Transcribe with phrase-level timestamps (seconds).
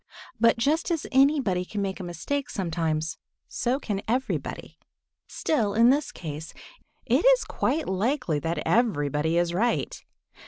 [0.39, 4.79] But just as anybody can make a mistake sometimes, so can everybody.
[5.27, 6.55] Still, in this case,
[7.05, 10.03] it is quite likely that everybody is right.